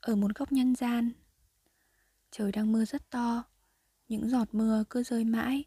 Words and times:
ở 0.00 0.16
một 0.16 0.34
góc 0.34 0.52
nhân 0.52 0.74
gian. 0.74 1.12
Trời 2.30 2.52
đang 2.52 2.72
mưa 2.72 2.84
rất 2.84 3.10
to, 3.10 3.44
Những 4.08 4.28
giọt 4.28 4.48
mưa 4.52 4.84
cứ 4.90 5.02
rơi 5.02 5.24
mãi, 5.24 5.64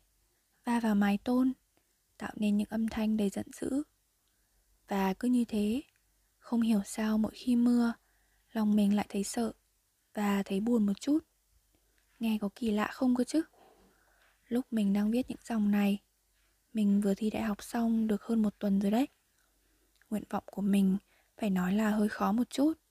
Va 0.65 0.79
vào 0.79 0.95
mái 0.95 1.17
tôn, 1.17 1.53
Tạo 2.17 2.31
nên 2.35 2.57
những 2.57 2.69
âm 2.69 2.87
thanh 2.87 3.17
đầy 3.17 3.29
giận 3.29 3.45
dữ. 3.61 3.83
Và 4.87 5.13
cứ 5.13 5.27
như 5.27 5.45
thế, 5.45 5.81
Không 6.37 6.61
hiểu 6.61 6.81
sao 6.85 7.17
mỗi 7.17 7.31
khi 7.35 7.55
mưa, 7.55 7.93
Lòng 8.51 8.75
mình 8.75 8.95
lại 8.95 9.05
thấy 9.09 9.23
sợ 9.23 9.51
Và 10.13 10.43
thấy 10.43 10.59
buồn 10.59 10.85
một 10.85 11.01
chút. 11.01 11.19
Nghe 12.19 12.37
có 12.41 12.49
kỳ 12.55 12.71
lạ 12.71 12.89
không 12.91 13.15
cơ 13.15 13.23
chứ? 13.23 13.41
Lúc 14.47 14.65
mình 14.71 14.93
đang 14.93 15.11
viết 15.11 15.29
những 15.29 15.39
dòng 15.43 15.71
này, 15.71 15.99
Mình 16.73 17.01
vừa 17.01 17.13
thi 17.13 17.29
đại 17.29 17.43
học 17.43 17.63
xong 17.63 18.07
được 18.07 18.23
hơn 18.23 18.41
một 18.41 18.59
tuần 18.59 18.81
rồi 18.81 18.91
đấy. 18.91 19.07
Nguyện 20.09 20.23
vọng 20.29 20.43
của 20.45 20.61
mình 20.61 20.97
phải 21.37 21.49
nói 21.49 21.73
là 21.73 21.89
hơi 21.89 22.09
khó 22.09 22.31
một 22.31 22.49
chút. 22.49 22.82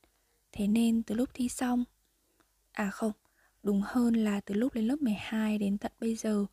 Thế 0.53 0.67
nên 0.67 1.03
từ 1.03 1.15
lúc 1.15 1.29
thi 1.35 1.49
xong 1.49 1.85
À 2.73 2.91
không, 2.91 3.13
đúng 3.63 3.83
hơn 3.85 4.15
là 4.15 4.41
từ 4.41 4.55
lúc 4.55 4.75
lên 4.75 4.87
lớp 4.87 4.97
12 5.03 5.59
đến 5.59 5.79
tận 5.79 5.93
bây 6.01 6.17
giờ 6.17 6.47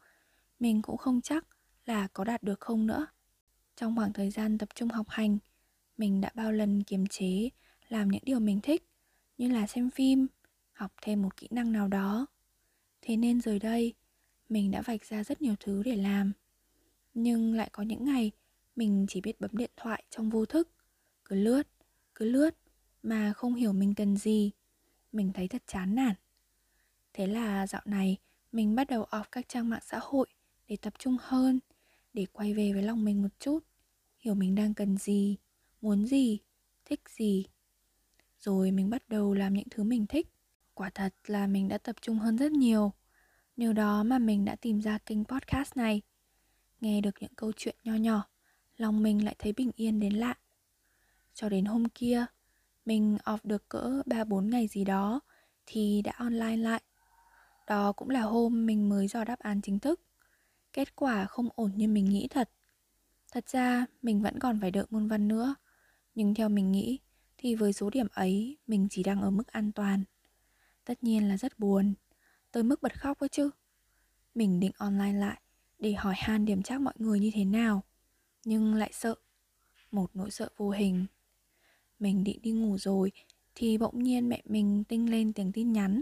Mình 0.60 0.82
cũng 0.82 0.98
không 0.98 1.22
chắc 1.22 1.46
là 1.86 2.08
có 2.08 2.24
đạt 2.24 2.44
được 2.44 2.60
không 2.60 2.88
nữa. 2.88 3.08
Trong 3.76 3.96
khoảng 3.96 4.14
thời 4.14 4.30
gian 4.30 4.58
tập 4.58 4.70
trung 4.76 4.90
học 4.90 5.10
hành 5.10 5.38
Mình 5.98 6.22
đã 6.22 6.32
bao 6.36 6.52
lần 6.52 6.84
kiềm 6.84 7.08
chế 7.08 7.50
làm 7.90 8.08
những 8.08 8.24
điều 8.26 8.40
mình 8.40 8.60
thích 8.62 8.84
Như 9.38 9.50
là 9.50 9.68
xem 9.68 9.90
phim, 9.90 10.28
học 10.72 10.94
thêm 11.02 11.22
một 11.22 11.38
kỹ 11.38 11.48
năng 11.52 11.72
nào 11.72 11.88
đó. 11.88 12.26
Thế 13.02 13.18
nên 13.18 13.42
rồi 13.42 13.60
đây, 13.60 13.94
mình 14.50 14.72
đã 14.72 14.82
vạch 14.82 15.06
ra 15.06 15.24
rất 15.24 15.42
nhiều 15.42 15.56
thứ 15.60 15.84
để 15.84 15.96
làm. 15.96 16.32
Nhưng 17.14 17.54
lại 17.54 17.70
có 17.72 17.84
những 17.84 18.06
ngày 18.06 18.32
mình 18.76 19.06
chỉ 19.10 19.22
biết 19.22 19.42
bấm 19.42 19.58
điện 19.58 19.72
thoại 19.78 20.04
trong 20.10 20.30
vô 20.30 20.46
thức 20.46 20.70
Cứ 21.26 21.36
lướt, 21.36 21.68
cứ 22.16 22.26
lướt 22.26 22.56
mà 23.04 23.34
không 23.34 23.56
hiểu 23.56 23.74
mình 23.74 23.94
cần 23.96 24.18
gì. 24.18 24.52
Mình 25.12 25.32
thấy 25.34 25.48
thật 25.48 25.64
chán 25.68 25.96
nản. 25.96 26.16
Thế 27.14 27.28
là 27.28 27.68
dạo 27.68 27.82
này 27.86 28.18
mình 28.52 28.76
bắt 28.76 28.90
đầu 28.90 29.04
off 29.04 29.24
các 29.32 29.50
trang 29.50 29.70
mạng 29.70 29.84
xã 29.86 30.00
hội 30.02 30.28
để 30.68 30.76
tập 30.76 30.94
trung 31.00 31.18
hơn 31.22 31.60
Để 32.14 32.26
quay 32.34 32.54
về 32.54 32.74
với 32.74 32.84
lòng 32.84 33.06
mình 33.06 33.22
một 33.22 33.40
chút. 33.40 33.60
Hiểu 34.20 34.36
mình 34.36 34.56
đang 34.56 34.74
cần 34.74 34.98
gì, 34.98 35.38
muốn 35.82 36.06
gì, 36.06 36.40
thích 36.86 37.02
gì. 37.10 37.46
Rồi 38.40 38.72
mình 38.72 38.90
bắt 38.90 39.10
đầu 39.10 39.34
làm 39.34 39.54
những 39.54 39.68
thứ 39.72 39.84
mình 39.84 40.06
thích. 40.06 40.28
Quả 40.74 40.90
thật 40.90 41.14
là 41.28 41.48
mình 41.48 41.68
đã 41.68 41.78
tập 41.78 41.96
trung 42.02 42.20
hơn 42.20 42.38
rất 42.38 42.52
nhiều. 42.52 42.94
Nhờ 43.58 43.74
đó 43.74 44.04
mà 44.04 44.20
mình 44.20 44.46
đã 44.46 44.56
tìm 44.56 44.82
ra 44.82 44.98
kênh 44.98 45.26
podcast 45.26 45.78
này. 45.78 46.02
Nghe 46.82 47.02
được 47.02 47.16
những 47.20 47.36
câu 47.36 47.52
chuyện 47.58 47.76
nho 47.84 47.94
nhỏ 47.94 48.30
Lòng 48.80 49.04
mình 49.04 49.26
lại 49.26 49.36
thấy 49.40 49.54
bình 49.54 49.72
yên 49.76 50.00
đến 50.00 50.14
lạ. 50.14 50.36
Cho 51.34 51.50
đến 51.50 51.66
hôm 51.66 51.90
kia 51.90 52.26
mình 52.86 53.18
off 53.26 53.38
được 53.44 53.70
cỡ 53.70 54.02
3-4 54.06 54.50
ngày 54.50 54.68
gì 54.68 54.84
đó 54.84 55.20
Thì 55.66 56.02
đã 56.02 56.12
online 56.18 56.58
lại. 56.58 56.82
Đó 57.68 57.92
cũng 57.92 58.10
là 58.10 58.22
hôm 58.22 58.66
mình 58.66 58.90
mới 58.90 59.08
dò 59.08 59.24
đáp 59.24 59.40
án 59.40 59.62
chính 59.62 59.80
thức. 59.80 60.02
Kết 60.74 60.96
quả 60.96 61.26
không 61.26 61.50
ổn 61.56 61.72
như 61.76 61.88
mình 61.88 62.06
nghĩ 62.06 62.28
thật. 62.28 62.50
Thật 63.32 63.50
ra, 63.50 63.86
mình 64.02 64.22
vẫn 64.22 64.40
còn 64.40 64.60
phải 64.62 64.72
đợi 64.72 64.86
môn 64.90 65.08
văn 65.08 65.28
nữa. 65.28 65.56
Nhưng 66.16 66.34
theo 66.34 66.50
mình 66.50 66.72
nghĩ 66.72 67.00
Thì 67.38 67.56
với 67.56 67.74
số 67.74 67.90
điểm 67.90 68.08
ấy, 68.14 68.58
Mình 68.68 68.88
chỉ 68.90 69.04
đang 69.04 69.22
ở 69.22 69.30
mức 69.30 69.48
an 69.48 69.72
toàn. 69.72 70.04
Tất 70.86 71.04
nhiên 71.04 71.30
là 71.30 71.38
rất 71.38 71.60
buồn. 71.60 71.94
Tới 72.52 72.64
mức 72.64 72.82
bật 72.82 73.00
khóc 73.00 73.20
ấy 73.20 73.30
chứ. 73.30 73.50
Mình 74.36 74.60
định 74.60 74.72
online 74.78 75.14
lại 75.14 75.42
Để 75.80 75.94
hỏi 75.94 76.14
han 76.18 76.46
điểm 76.46 76.64
chắc 76.64 76.82
mọi 76.82 76.94
người 76.98 77.20
như 77.20 77.32
thế 77.34 77.46
nào. 77.46 77.84
Nhưng 78.46 78.76
lại 78.76 78.92
sợ. 78.94 79.16
Một 79.92 80.10
nỗi 80.14 80.32
sợ 80.32 80.50
vô 80.58 80.70
hình. 80.70 81.06
Mình 82.00 82.24
định 82.24 82.40
đi 82.42 82.52
ngủ 82.52 82.78
rồi, 82.78 83.12
Thì 83.56 83.78
bỗng 83.78 84.04
nhiên 84.04 84.30
mẹ 84.30 84.42
mình 84.46 84.84
tinh 84.84 85.12
lên 85.12 85.34
tiếng 85.34 85.52
tin 85.52 85.74
nhắn. 85.74 86.02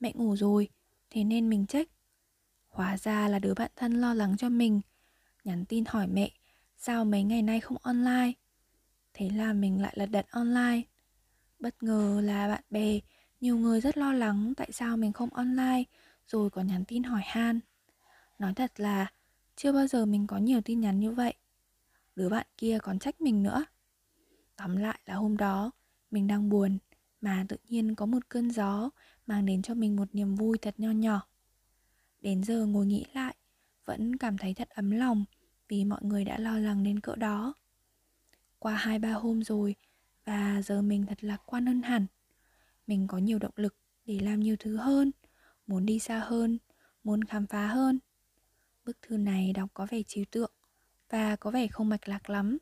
Mẹ 0.00 0.12
ngủ 0.14 0.36
rồi, 0.36 0.68
Thế 1.10 1.24
nên 1.24 1.48
mình 1.50 1.66
trách 1.66 1.88
Hóa 2.68 2.96
ra 2.96 3.28
là 3.28 3.38
đứa 3.38 3.54
bạn 3.54 3.70
thân 3.76 4.00
lo 4.00 4.14
lắng 4.14 4.36
cho 4.36 4.48
mình, 4.48 4.80
Nhắn 5.44 5.64
tin 5.64 5.84
hỏi 5.84 6.06
mẹ, 6.06 6.30
Sao 6.76 7.04
mấy 7.04 7.22
ngày 7.22 7.42
nay 7.42 7.60
không 7.60 7.76
online? 7.82 8.32
Thế 9.14 9.30
là 9.30 9.52
mình 9.52 9.82
lại 9.82 9.92
lật 9.96 10.06
đật 10.06 10.26
online. 10.30 10.82
Bất 11.58 11.82
ngờ 11.82 12.20
là 12.24 12.48
bạn 12.48 12.64
bè, 12.70 13.00
Nhiều 13.40 13.56
người 13.58 13.80
rất 13.80 13.96
lo 13.98 14.12
lắng 14.12 14.52
Tại 14.56 14.72
sao 14.72 14.96
mình 14.96 15.12
không 15.12 15.30
online, 15.34 15.82
Rồi 16.26 16.50
còn 16.50 16.66
nhắn 16.66 16.84
tin 16.84 17.02
hỏi 17.02 17.22
han. 17.24 17.60
Nói 18.38 18.54
thật 18.54 18.80
là, 18.80 19.12
Chưa 19.56 19.72
bao 19.72 19.86
giờ 19.86 20.06
mình 20.06 20.26
có 20.26 20.38
nhiều 20.38 20.60
tin 20.60 20.80
nhắn 20.80 21.00
như 21.00 21.10
vậy. 21.10 21.34
Đứa 22.16 22.28
bạn 22.28 22.46
kia 22.58 22.78
còn 22.82 22.98
trách 22.98 23.20
mình 23.20 23.42
nữa. 23.42 23.64
Tóm 24.56 24.76
lại 24.76 25.00
là 25.06 25.14
hôm 25.14 25.36
đó, 25.36 25.70
Mình 26.10 26.26
đang 26.26 26.48
buồn 26.48 26.78
Mà 27.20 27.44
tự 27.48 27.56
nhiên 27.68 27.94
có 27.94 28.06
một 28.06 28.28
cơn 28.28 28.50
gió 28.50 28.90
Mang 29.26 29.46
đến 29.46 29.62
cho 29.62 29.74
mình 29.74 29.96
một 29.96 30.08
niềm 30.12 30.34
vui 30.34 30.58
thật 30.58 30.74
nho 30.78 30.90
nhỏ. 30.90 31.26
Đến 32.20 32.44
giờ 32.44 32.66
ngồi 32.66 32.86
nghĩ 32.86 33.06
lại, 33.14 33.36
Vẫn 33.84 34.16
cảm 34.16 34.38
thấy 34.38 34.54
thật 34.54 34.68
ấm 34.70 34.90
lòng 34.90 35.24
Vì 35.68 35.84
mọi 35.84 36.00
người 36.02 36.24
đã 36.24 36.38
lo 36.38 36.58
lắng 36.58 36.84
đến 36.84 37.00
cỡ 37.00 37.16
đó. 37.16 37.54
Qua 38.58 38.74
hai 38.74 38.98
ba 38.98 39.12
hôm 39.12 39.44
rồi 39.44 39.74
Và 40.24 40.62
giờ 40.62 40.82
mình 40.82 41.06
thật 41.06 41.24
lạc 41.24 41.42
quan 41.46 41.66
hơn 41.66 41.82
hẳn. 41.82 42.06
Mình 42.86 43.06
có 43.06 43.18
nhiều 43.18 43.38
động 43.38 43.54
lực 43.56 43.76
để 44.04 44.20
làm 44.20 44.40
nhiều 44.40 44.56
thứ 44.58 44.76
hơn, 44.76 45.12
Muốn 45.66 45.86
đi 45.86 45.98
xa 45.98 46.18
hơn, 46.18 46.58
Muốn 47.04 47.24
khám 47.24 47.46
phá 47.46 47.66
hơn. 47.66 47.98
Bức 48.84 49.02
thư 49.02 49.16
này 49.16 49.52
đọc 49.52 49.70
có 49.74 49.86
vẻ 49.90 50.02
trừu 50.06 50.24
tượng 50.30 50.52
Và 51.10 51.36
có 51.36 51.50
vẻ 51.50 51.66
không 51.66 51.88
mạch 51.88 52.08
lạc 52.08 52.30
lắm. 52.30 52.58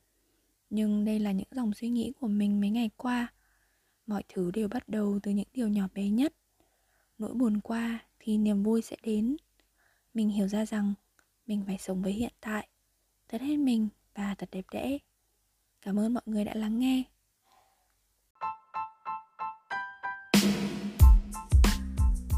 Nhưng 0.75 1.05
đây 1.05 1.19
là 1.19 1.33
những 1.33 1.49
dòng 1.51 1.75
suy 1.75 1.89
nghĩ 1.89 2.13
của 2.21 2.29
mình 2.29 2.61
mấy 2.61 2.71
ngày 2.71 2.91
qua. 2.97 3.33
Mọi 4.07 4.23
thứ 4.29 4.51
đều 4.51 4.69
bắt 4.69 4.89
đầu 4.89 5.19
từ 5.23 5.31
những 5.31 5.49
điều 5.53 5.69
nhỏ 5.69 5.89
bé 5.95 6.09
nhất. 6.09 6.35
Nỗi 7.19 7.35
buồn 7.35 7.61
qua 7.61 7.99
thì 8.19 8.39
niềm 8.39 8.63
vui 8.63 8.83
sẽ 8.83 8.97
đến. 9.03 9.37
Mình 10.15 10.29
hiểu 10.29 10.49
ra 10.49 10.67
rằng 10.67 10.95
Mình 11.47 11.65
phải 11.67 11.79
sống 11.79 12.03
với 12.03 12.13
hiện 12.13 12.33
tại, 12.41 12.69
Thật 13.29 13.41
hết 13.41 13.57
mình 13.57 13.89
và 14.15 14.35
thật 14.39 14.49
đẹp 14.53 14.65
đẽ. 14.73 14.99
Cảm 15.83 15.99
ơn 15.99 16.15
mọi 16.15 16.23
người 16.27 16.45
đã 16.45 16.55
lắng 16.55 16.79
nghe. 16.79 17.03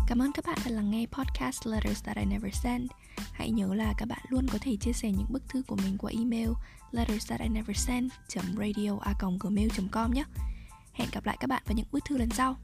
Cảm 0.08 0.22
ơn 0.22 0.32
các 0.34 0.44
bạn 0.46 0.58
đã 0.64 0.70
lắng 0.70 0.90
nghe 0.90 1.06
podcast 1.06 1.66
Letters 1.66 2.04
That 2.04 2.16
I 2.16 2.24
Never 2.24 2.54
Send. 2.54 2.90
Hãy 3.32 3.50
nhớ 3.50 3.74
là 3.74 3.94
các 3.98 4.08
bạn 4.08 4.24
luôn 4.28 4.46
có 4.52 4.58
thể 4.60 4.76
chia 4.76 4.92
sẻ 4.92 5.10
những 5.10 5.26
bức 5.28 5.48
thư 5.48 5.62
của 5.66 5.76
mình 5.76 5.98
qua 5.98 6.12
email 6.18 6.50
letters 6.92 7.30
that 7.30 7.40
I 7.40 7.48
never 7.48 7.76
send 7.76 8.12
radio 8.58 8.98
com 9.90 10.14
nhé. 10.14 10.24
Hẹn 10.92 11.08
gặp 11.12 11.26
lại 11.26 11.36
các 11.40 11.46
bạn 11.46 11.62
vào 11.66 11.74
những 11.76 11.86
bức 11.92 12.04
thư 12.04 12.18
lần 12.18 12.30
sau. 12.30 12.56